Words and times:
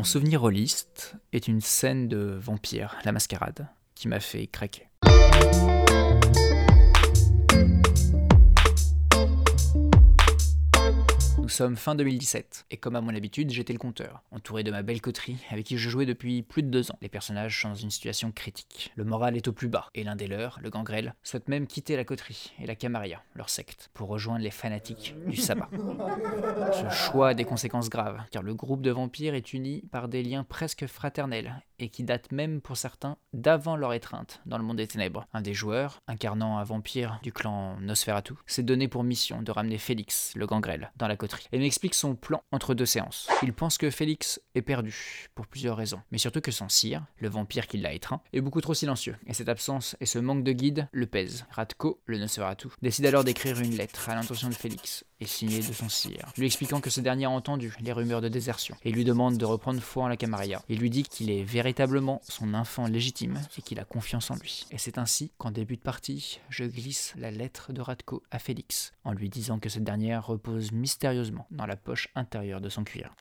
Mon 0.00 0.04
souvenir 0.04 0.40
rôliste 0.40 1.16
est 1.34 1.46
une 1.46 1.60
scène 1.60 2.08
de 2.08 2.38
Vampire, 2.40 2.96
la 3.04 3.12
mascarade, 3.12 3.68
qui 3.94 4.08
m'a 4.08 4.18
fait 4.18 4.46
craquer. 4.46 4.88
Sommes 11.50 11.76
fin 11.76 11.94
2017, 11.94 12.66
et 12.70 12.76
comme 12.76 12.96
à 12.96 13.00
mon 13.00 13.14
habitude, 13.14 13.50
j'étais 13.50 13.72
le 13.72 13.78
compteur, 13.78 14.22
entouré 14.30 14.62
de 14.62 14.70
ma 14.70 14.82
belle 14.82 15.00
coterie, 15.00 15.36
avec 15.50 15.66
qui 15.66 15.76
je 15.76 15.88
jouais 15.88 16.06
depuis 16.06 16.42
plus 16.42 16.62
de 16.62 16.68
deux 16.68 16.90
ans. 16.90 16.98
Les 17.02 17.08
personnages 17.08 17.60
sont 17.60 17.70
dans 17.70 17.74
une 17.74 17.90
situation 17.90 18.32
critique. 18.32 18.92
Le 18.96 19.04
moral 19.04 19.36
est 19.36 19.48
au 19.48 19.52
plus 19.52 19.68
bas, 19.68 19.88
et 19.94 20.04
l'un 20.04 20.16
des 20.16 20.26
leurs, 20.26 20.58
le 20.62 20.70
gangrel, 20.70 21.14
souhaite 21.22 21.48
même 21.48 21.66
quitter 21.66 21.96
la 21.96 22.04
coterie 22.04 22.52
et 22.60 22.66
la 22.66 22.74
Camarilla, 22.74 23.22
leur 23.34 23.50
secte, 23.50 23.90
pour 23.94 24.08
rejoindre 24.08 24.42
les 24.42 24.50
fanatiques 24.50 25.14
du 25.26 25.36
sabbat. 25.36 25.68
Ce 26.72 26.88
choix 26.94 27.30
a 27.30 27.34
des 27.34 27.44
conséquences 27.44 27.90
graves, 27.90 28.20
car 28.30 28.42
le 28.42 28.54
groupe 28.54 28.82
de 28.82 28.90
vampires 28.90 29.34
est 29.34 29.52
uni 29.52 29.82
par 29.90 30.08
des 30.08 30.22
liens 30.22 30.44
presque 30.44 30.86
fraternels, 30.86 31.62
et 31.80 31.88
qui 31.88 32.04
datent 32.04 32.30
même 32.30 32.60
pour 32.60 32.76
certains 32.76 33.16
d'avant 33.32 33.76
leur 33.76 33.92
étreinte 33.92 34.40
dans 34.46 34.58
le 34.58 34.64
monde 34.64 34.76
des 34.76 34.86
ténèbres. 34.86 35.26
Un 35.32 35.40
des 35.40 35.54
joueurs, 35.54 36.00
incarnant 36.06 36.58
un 36.58 36.64
vampire 36.64 37.18
du 37.22 37.32
clan 37.32 37.76
Nosferatu, 37.80 38.34
s'est 38.46 38.62
donné 38.62 38.86
pour 38.86 39.02
mission 39.02 39.42
de 39.42 39.50
ramener 39.50 39.78
Félix, 39.78 40.32
le 40.36 40.46
gangrel, 40.46 40.92
dans 40.96 41.08
la 41.08 41.16
coterie 41.16 41.46
et 41.52 41.58
m'explique 41.58 41.94
son 41.94 42.14
plan 42.14 42.42
entre 42.52 42.74
deux 42.74 42.86
séances. 42.86 43.28
Il 43.42 43.52
pense 43.52 43.78
que 43.78 43.90
Félix 43.90 44.40
est 44.54 44.62
perdu, 44.62 45.28
pour 45.34 45.46
plusieurs 45.46 45.76
raisons, 45.76 46.02
mais 46.10 46.18
surtout 46.18 46.40
que 46.40 46.52
son 46.52 46.68
sire, 46.68 47.02
le 47.18 47.28
vampire 47.28 47.66
qui 47.66 47.78
l'a 47.78 47.92
étreint, 47.92 48.20
est 48.32 48.40
beaucoup 48.40 48.60
trop 48.60 48.74
silencieux, 48.74 49.16
et 49.26 49.34
cette 49.34 49.48
absence 49.48 49.96
et 50.00 50.06
ce 50.06 50.18
manque 50.18 50.44
de 50.44 50.52
guide 50.52 50.88
le 50.92 51.06
pèsent. 51.06 51.46
Radko, 51.50 52.00
le 52.04 52.18
Nosferatu, 52.18 52.68
décide 52.82 53.06
alors 53.06 53.24
d'écrire 53.24 53.58
une 53.58 53.76
lettre 53.76 54.08
à 54.10 54.14
l'intention 54.14 54.48
de 54.48 54.54
Félix, 54.54 55.04
et 55.20 55.26
signée 55.26 55.60
de 55.60 55.72
son 55.72 55.88
sire, 55.88 56.32
lui 56.36 56.46
expliquant 56.46 56.80
que 56.80 56.90
ce 56.90 57.00
dernier 57.00 57.26
a 57.26 57.30
entendu 57.30 57.74
les 57.80 57.92
rumeurs 57.92 58.20
de 58.20 58.28
désertion, 58.28 58.76
et 58.84 58.92
lui 58.92 59.04
demande 59.04 59.38
de 59.38 59.44
reprendre 59.44 59.80
foi 59.80 60.04
en 60.04 60.08
la 60.08 60.16
Camarilla. 60.16 60.62
Il 60.68 60.78
lui 60.78 60.90
dit 60.90 61.04
qu'il 61.04 61.30
est 61.30 61.42
véritablement 61.42 61.69
son 62.28 62.54
enfant 62.54 62.86
légitime, 62.86 63.40
et 63.58 63.62
qu'il 63.62 63.80
a 63.80 63.84
confiance 63.84 64.30
en 64.30 64.36
lui. 64.36 64.66
Et 64.70 64.78
c'est 64.78 64.98
ainsi 64.98 65.32
qu'en 65.38 65.50
début 65.50 65.76
de 65.76 65.82
partie, 65.82 66.40
je 66.48 66.64
glisse 66.64 67.14
la 67.16 67.30
lettre 67.30 67.72
de 67.72 67.80
Radko 67.80 68.22
à 68.30 68.38
Félix, 68.38 68.92
en 69.04 69.12
lui 69.12 69.28
disant 69.28 69.58
que 69.58 69.68
cette 69.68 69.84
dernière 69.84 70.26
repose 70.26 70.72
mystérieusement 70.72 71.46
dans 71.50 71.66
la 71.66 71.76
poche 71.76 72.08
intérieure 72.14 72.60
de 72.60 72.68
son 72.68 72.84
cuir. 72.84 73.14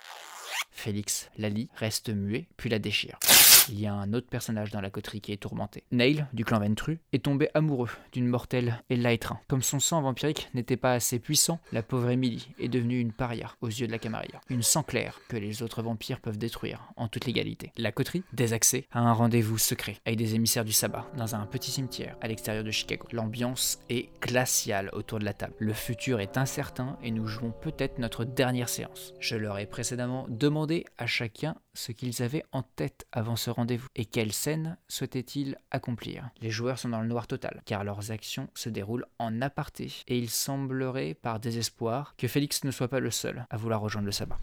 Félix 0.71 1.29
la 1.37 1.49
lit, 1.49 1.69
reste 1.75 2.09
muet, 2.09 2.47
puis 2.57 2.69
la 2.69 2.79
déchire. 2.79 3.19
Il 3.67 3.79
y 3.79 3.87
a 3.87 3.93
un 3.93 4.13
autre 4.13 4.27
personnage 4.27 4.71
dans 4.71 4.81
la 4.81 4.89
coterie 4.89 5.21
qui 5.21 5.31
est 5.31 5.37
tourmenté. 5.37 5.83
Neil, 5.91 6.25
du 6.33 6.45
clan 6.45 6.59
Ventru, 6.59 6.99
est 7.13 7.23
tombé 7.23 7.49
amoureux 7.53 7.89
d'une 8.11 8.27
mortelle 8.27 8.81
et 8.89 8.95
l'a 8.95 9.13
étreint. 9.13 9.39
Comme 9.47 9.61
son 9.61 9.79
sang 9.79 10.01
vampirique 10.01 10.49
n'était 10.53 10.77
pas 10.77 10.93
assez 10.93 11.19
puissant, 11.19 11.59
la 11.71 11.83
pauvre 11.83 12.09
Emily 12.09 12.49
est 12.59 12.67
devenue 12.67 12.99
une 12.99 13.11
paria 13.11 13.51
aux 13.61 13.67
yeux 13.67 13.87
de 13.87 13.91
la 13.91 13.99
Camarilla. 13.99 14.41
Une 14.49 14.63
sang 14.63 14.83
claire 14.83 15.19
que 15.27 15.37
les 15.37 15.61
autres 15.61 15.81
vampires 15.81 16.19
peuvent 16.19 16.37
détruire 16.37 16.81
en 16.95 17.07
toute 17.07 17.25
légalité. 17.25 17.71
La 17.77 17.91
coterie, 17.91 18.23
désaxée, 18.33 18.87
a 18.91 18.99
un 18.99 19.13
rendez-vous 19.13 19.57
secret 19.57 19.97
avec 20.05 20.17
des 20.17 20.35
émissaires 20.35 20.65
du 20.65 20.71
sabbat 20.71 21.05
dans 21.17 21.35
un 21.35 21.45
petit 21.45 21.71
cimetière 21.71 22.15
à 22.21 22.27
l'extérieur 22.27 22.63
de 22.63 22.71
Chicago. 22.71 23.07
L'ambiance 23.11 23.79
est 23.89 24.09
glaciale 24.21 24.89
autour 24.93 25.19
de 25.19 25.25
la 25.25 25.33
table. 25.33 25.53
Le 25.59 25.73
futur 25.73 26.19
est 26.19 26.37
incertain 26.37 26.97
et 27.03 27.11
nous 27.11 27.27
jouons 27.27 27.51
peut-être 27.51 27.99
notre 27.99 28.25
dernière 28.25 28.69
séance. 28.69 29.13
Je 29.19 29.35
leur 29.35 29.59
ai 29.59 29.65
précédemment 29.65 30.25
demandé 30.29 30.85
à 30.97 31.05
chacun 31.05 31.55
ce 31.73 31.91
qu'ils 31.91 32.21
avaient 32.21 32.43
en 32.51 32.61
tête 32.61 33.05
avant 33.11 33.35
ce 33.35 33.48
rendez-vous 33.51 33.87
et 33.95 34.05
quelle 34.05 34.31
scène 34.31 34.77
souhaitaient-ils 34.87 35.57
accomplir? 35.71 36.29
Les 36.41 36.51
joueurs 36.51 36.79
sont 36.79 36.89
dans 36.89 37.01
le 37.01 37.07
noir 37.07 37.27
total 37.27 37.61
car 37.65 37.83
leurs 37.83 38.11
actions 38.11 38.49
se 38.53 38.69
déroulent 38.69 39.05
en 39.19 39.41
aparté 39.41 39.91
et 40.07 40.17
il 40.17 40.29
semblerait 40.29 41.13
par 41.13 41.39
désespoir 41.39 42.15
que 42.17 42.27
Félix 42.27 42.63
ne 42.63 42.71
soit 42.71 42.87
pas 42.87 42.99
le 42.99 43.11
seul 43.11 43.45
à 43.49 43.57
vouloir 43.57 43.81
rejoindre 43.81 44.05
le 44.05 44.11
sabbat. 44.11 44.39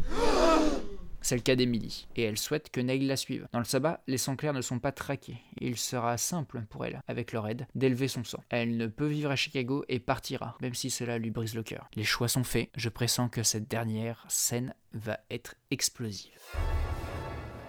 C'est 1.27 1.35
le 1.35 1.43
cas 1.43 1.57
d'Emily, 1.57 2.07
et 2.15 2.23
elle 2.23 2.39
souhaite 2.39 2.71
que 2.71 2.81
Neil 2.81 3.05
la 3.05 3.17
suive. 3.17 3.49
Dans 3.51 3.59
le 3.59 3.65
sabbat, 3.65 4.01
les 4.07 4.17
sangs 4.17 4.37
clairs 4.37 4.53
ne 4.53 4.61
sont 4.61 4.79
pas 4.79 4.93
traqués, 4.93 5.39
il 5.59 5.77
sera 5.77 6.17
simple 6.19 6.63
pour 6.71 6.87
elle, 6.87 7.01
avec 7.09 7.33
leur 7.33 7.49
aide, 7.49 7.67
d'élever 7.75 8.07
son 8.07 8.23
sang. 8.23 8.45
Elle 8.49 8.77
ne 8.77 8.87
peut 8.87 9.09
vivre 9.09 9.33
à 9.33 9.35
Chicago 9.35 9.85
et 9.89 9.99
partira, 9.99 10.57
même 10.61 10.75
si 10.75 10.89
cela 10.89 11.19
lui 11.19 11.33
brise 11.33 11.57
le 11.57 11.65
cœur. 11.65 11.89
Les 11.97 12.05
choix 12.05 12.29
sont 12.29 12.45
faits, 12.45 12.71
je 12.77 12.89
pressens 12.89 13.29
que 13.29 13.43
cette 13.43 13.67
dernière 13.67 14.25
scène 14.29 14.73
va 14.93 15.19
être 15.29 15.57
explosive. 15.73 16.31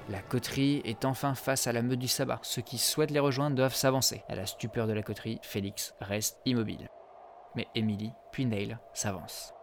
La 0.10 0.22
coterie 0.22 0.82
est 0.86 1.04
enfin 1.04 1.36
face 1.36 1.68
à 1.68 1.74
la 1.74 1.82
meute 1.82 2.00
du 2.00 2.08
sabbat. 2.08 2.40
Ceux 2.42 2.62
qui 2.62 2.78
souhaitent 2.78 3.12
les 3.12 3.20
rejoindre 3.20 3.58
doivent 3.58 3.76
s'avancer. 3.76 4.24
À 4.30 4.36
la 4.36 4.46
stupeur 4.46 4.88
de 4.88 4.94
la 4.94 5.04
coterie, 5.04 5.40
Félix 5.42 5.94
reste 6.00 6.38
immobile. 6.46 6.88
Mais 7.56 7.68
Emily, 7.76 8.12
puis 8.32 8.46
Neil, 8.46 8.78
s'avancent. 8.94 9.54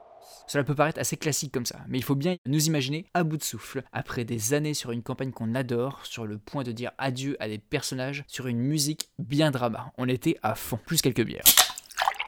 Cela 0.46 0.62
peut 0.62 0.74
paraître 0.74 1.00
assez 1.00 1.16
classique 1.16 1.52
comme 1.52 1.64
ça, 1.64 1.78
mais 1.88 1.96
il 1.96 2.04
faut 2.04 2.14
bien 2.14 2.36
nous 2.44 2.66
imaginer 2.66 3.06
à 3.14 3.24
bout 3.24 3.38
de 3.38 3.42
souffle, 3.42 3.82
après 3.92 4.26
des 4.26 4.52
années 4.52 4.74
sur 4.74 4.90
une 4.90 5.02
campagne 5.02 5.32
qu'on 5.32 5.54
adore, 5.54 6.04
sur 6.04 6.26
le 6.26 6.36
point 6.36 6.62
de 6.62 6.72
dire 6.72 6.92
adieu 6.98 7.38
à 7.40 7.48
des 7.48 7.58
personnages, 7.58 8.24
sur 8.26 8.46
une 8.46 8.58
musique 8.58 9.08
bien 9.18 9.50
drama. 9.50 9.92
On 9.96 10.08
était 10.08 10.36
à 10.42 10.54
fond, 10.54 10.78
plus 10.84 11.00
quelques 11.00 11.24
bières. 11.24 11.44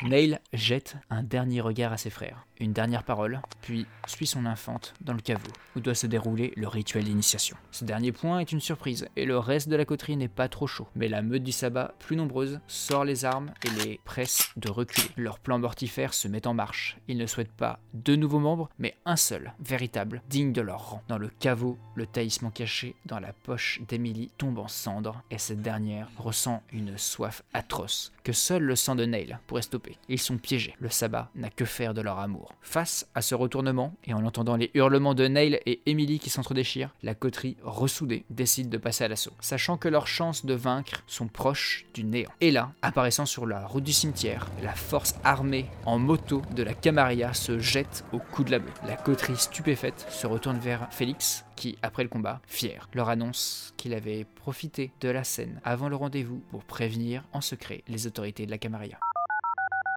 Neil 0.03 0.39
jette 0.53 0.97
un 1.09 1.23
dernier 1.23 1.63
regard 1.63 1.93
à 1.93 1.97
ses 1.97 2.11
frères, 2.11 2.47
une 2.61 2.75
dernière 2.75 3.03
parole, 3.03 3.41
puis 3.63 3.87
suit 4.07 4.27
son 4.27 4.45
infante 4.45 4.93
dans 5.01 5.15
le 5.15 5.21
caveau, 5.21 5.51
où 5.75 5.81
doit 5.81 5.95
se 5.95 6.07
dérouler 6.07 6.53
le 6.55 6.69
rituel 6.69 7.05
d'initiation. 7.05 7.57
Ce 7.71 7.85
dernier 7.85 8.13
point 8.13 8.41
est 8.41 8.53
une 8.53 8.61
surprise, 8.61 9.09
et 9.17 9.25
le 9.25 9.39
reste 9.39 9.71
de 9.71 9.77
la 9.77 9.87
coterie 9.87 10.19
n'est 10.19 10.29
pas 10.29 10.49
trop 10.49 10.67
chaud. 10.67 10.87
Mais 10.97 11.09
la 11.09 11.23
meute 11.23 11.43
du 11.43 11.53
sabbat, 11.53 11.95
plus 11.99 12.15
nombreuse, 12.15 12.61
sort 12.67 13.07
les 13.07 13.25
armes 13.25 13.53
et 13.65 13.85
les 13.85 14.01
presse 14.05 14.51
de 14.57 14.69
reculer. 14.69 15.09
Leur 15.17 15.39
plan 15.39 15.59
mortifère 15.59 16.13
se 16.13 16.29
met 16.29 16.47
en 16.47 16.53
marche. 16.53 16.99
Ils 17.09 17.17
ne 17.17 17.27
souhaitent 17.27 17.51
pas 17.51 17.81
deux 17.95 18.17
nouveaux 18.17 18.39
membres, 18.39 18.69
mais 18.79 18.97
un 19.07 19.17
seul, 19.17 19.55
véritable, 19.61 20.23
digne 20.29 20.53
de 20.53 20.61
leur 20.61 20.91
rang. 20.91 21.03
Dans 21.09 21.19
le 21.19 21.29
caveau, 21.29 21.79
le 21.95 22.07
taillissement 22.07 22.51
caché 22.51 22.97
dans 23.07 23.19
la 23.19 23.33
poche 23.33 23.81
d'Emily 23.89 24.31
tombe 24.37 24.59
en 24.59 24.69
cendres, 24.69 25.23
et 25.31 25.39
cette 25.39 25.63
dernière 25.63 26.11
ressent 26.19 26.63
une 26.71 26.99
soif 26.99 27.43
atroce 27.55 28.13
que 28.27 28.33
seul 28.33 28.65
le 28.65 28.75
sang 28.75 28.97
de 28.97 29.05
Neil 29.05 29.39
pourrait 29.47 29.63
stopper. 29.63 29.86
Ils 30.09 30.21
sont 30.21 30.39
piégés. 30.39 30.75
Le 30.79 30.91
sabbat 30.91 31.31
n'a 31.35 31.51
que 31.51 31.65
faire 31.65 31.95
de 31.95 32.01
leur 32.01 32.19
amour. 32.19 32.53
Face 32.61 33.09
à 33.15 33.23
ce 33.23 33.35
retournement, 33.35 33.95
et 34.05 34.15
en 34.15 34.25
entendant 34.25 34.57
les 34.57 34.71
hurlements 34.75 35.15
de 35.15 35.27
Neil 35.27 35.61
et 35.67 35.81
Emily 35.87 36.19
qui 36.19 36.31
s'entredéchirent, 36.31 36.95
la 37.03 37.15
coterie, 37.15 37.57
ressoudée, 37.63 38.25
décide 38.31 38.69
de 38.69 38.79
passer 38.79 39.05
à 39.05 39.09
l'assaut, 39.09 39.33
sachant 39.41 39.77
que 39.77 39.89
leurs 39.89 40.07
chances 40.07 40.45
de 40.45 40.55
vaincre 40.55 41.03
sont 41.07 41.29
proches 41.29 41.87
du 41.95 42.05
néant. 42.05 42.31
Et 42.41 42.51
là, 42.51 42.73
apparaissant 42.83 43.27
sur 43.27 43.47
la 43.47 43.67
route 43.67 43.85
du 43.85 43.93
cimetière, 43.93 44.47
la 44.63 44.75
force 44.75 45.15
armée 45.25 45.67
en 45.85 45.99
moto 45.99 46.43
de 46.55 46.63
la 46.63 46.75
Camarilla 46.75 47.35
se 47.35 47.59
jette 47.59 48.05
au 48.13 48.19
cou 48.19 48.45
de 48.45 48.51
la 48.51 48.59
bleue. 48.59 48.73
La 48.87 48.97
coterie 48.97 49.37
stupéfaite 49.37 50.07
se 50.11 50.27
retourne 50.27 50.59
vers 50.59 50.89
Félix, 50.93 51.45
qui, 51.57 51.79
après 51.83 52.03
le 52.03 52.09
combat, 52.09 52.41
fier, 52.47 52.89
leur 52.93 53.09
annonce 53.09 53.75
qu'il 53.77 53.95
avait 53.95 54.25
profité 54.25 54.93
de 55.01 55.09
la 55.09 55.25
scène 55.25 55.61
avant 55.65 55.89
le 55.89 55.97
rendez-vous 55.97 56.43
pour 56.51 56.65
prévenir 56.65 57.25
en 57.33 57.41
secret 57.41 57.83
les 57.89 58.07
autorités 58.07 58.47
de 58.47 58.51
la 58.51 58.59
Camarilla. 58.59 58.99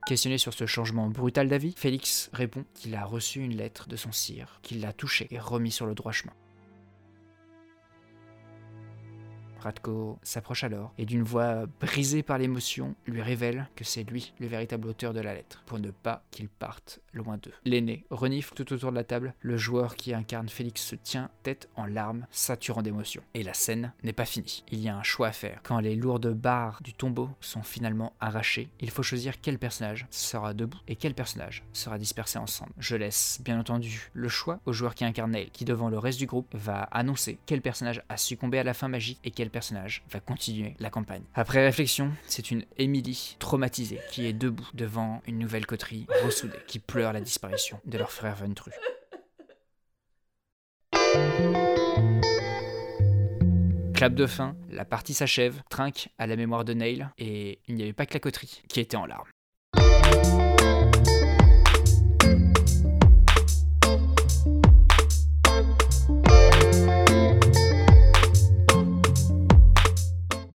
Questionné 0.09 0.39
sur 0.39 0.55
ce 0.55 0.65
changement 0.65 1.07
brutal 1.07 1.47
d'avis, 1.49 1.75
Félix 1.77 2.31
répond 2.33 2.65
qu'il 2.73 2.95
a 2.95 3.05
reçu 3.05 3.41
une 3.41 3.55
lettre 3.55 3.87
de 3.87 3.95
son 3.95 4.11
sire, 4.11 4.57
qu'il 4.63 4.81
l'a 4.81 4.91
touché 4.91 5.27
et 5.29 5.37
remis 5.37 5.69
sur 5.69 5.85
le 5.85 5.93
droit 5.93 6.11
chemin. 6.11 6.33
Radko 9.59 10.19
s'approche 10.23 10.63
alors 10.63 10.93
et 10.97 11.05
d'une 11.05 11.23
voix 11.23 11.65
brisée 11.79 12.23
par 12.23 12.37
l'émotion 12.37 12.95
lui 13.05 13.21
révèle 13.21 13.67
que 13.75 13.83
c'est 13.83 14.03
lui 14.03 14.33
le 14.39 14.47
véritable 14.47 14.87
auteur 14.87 15.13
de 15.13 15.19
la 15.19 15.33
lettre, 15.33 15.63
pour 15.65 15.79
ne 15.79 15.91
pas 15.91 16.23
qu'il 16.31 16.49
parte 16.49 16.99
loin 17.13 17.37
d'eux. 17.37 17.53
L'aîné 17.65 18.05
renifle 18.09 18.53
tout 18.53 18.71
autour 18.73 18.91
de 18.91 18.95
la 18.95 19.03
table, 19.03 19.33
le 19.41 19.57
joueur 19.57 19.95
qui 19.95 20.13
incarne 20.13 20.49
Félix 20.49 20.83
se 20.83 20.95
tient 20.95 21.29
tête 21.43 21.69
en 21.75 21.85
larmes, 21.85 22.25
saturant 22.31 22.81
d'émotion. 22.81 23.21
Et 23.33 23.43
la 23.43 23.53
scène 23.53 23.93
n'est 24.03 24.13
pas 24.13 24.25
finie. 24.25 24.63
Il 24.71 24.79
y 24.79 24.89
a 24.89 24.97
un 24.97 25.03
choix 25.03 25.27
à 25.27 25.31
faire. 25.31 25.61
Quand 25.63 25.79
les 25.79 25.95
lourdes 25.95 26.33
barres 26.33 26.81
du 26.83 26.93
tombeau 26.93 27.29
sont 27.41 27.63
finalement 27.63 28.13
arrachées, 28.19 28.69
il 28.79 28.89
faut 28.89 29.03
choisir 29.03 29.41
quel 29.41 29.59
personnage 29.59 30.07
sera 30.09 30.53
debout 30.53 30.79
et 30.87 30.95
quel 30.95 31.13
personnage 31.13 31.63
sera 31.73 31.97
dispersé 31.97 32.39
ensemble. 32.39 32.71
Je 32.77 32.95
laisse 32.95 33.39
bien 33.43 33.59
entendu 33.59 34.09
le 34.13 34.29
choix 34.29 34.59
au 34.65 34.73
joueur 34.73 34.95
qui 34.95 35.05
incarne 35.05 35.31
Neil, 35.31 35.49
qui 35.51 35.65
devant 35.65 35.89
le 35.89 35.99
reste 35.99 36.19
du 36.19 36.25
groupe 36.25 36.47
va 36.53 36.83
annoncer 36.91 37.39
quel 37.45 37.61
personnage 37.61 38.01
a 38.09 38.17
succombé 38.17 38.57
à 38.59 38.63
la 38.63 38.73
fin 38.73 38.87
magique 38.87 39.19
et 39.23 39.31
quel 39.31 39.48
personnage 39.49 40.03
va 40.09 40.19
continuer 40.19 40.75
la 40.79 40.89
campagne. 40.89 41.23
Après 41.35 41.63
réflexion, 41.63 42.11
c'est 42.25 42.51
une 42.51 42.65
Emily 42.77 43.35
traumatisée 43.39 43.99
qui 44.11 44.25
est 44.25 44.33
debout 44.33 44.67
devant 44.73 45.21
une 45.27 45.39
nouvelle 45.39 45.65
coterie 45.65 46.07
ressoudée, 46.23 46.59
qui 46.67 46.79
pleure 46.79 47.13
la 47.13 47.21
disparition 47.21 47.79
de 47.85 47.97
leur 47.97 48.11
frère 48.11 48.35
Ventru. 48.35 48.71
Clap 53.93 54.13
de 54.13 54.27
fin, 54.27 54.55
la 54.69 54.85
partie 54.85 55.13
s'achève, 55.13 55.61
trinque 55.69 56.07
à 56.17 56.25
la 56.25 56.37
mémoire 56.37 56.63
de 56.63 56.73
Neil, 56.73 57.05
et 57.17 57.59
il 57.67 57.75
n'y 57.75 57.83
avait 57.83 57.91
pas 57.91 58.05
que 58.05 58.13
la 58.13 58.21
coterie 58.21 58.61
qui 58.69 58.79
était 58.79 58.95
en 58.95 59.05
larmes. 59.05 59.27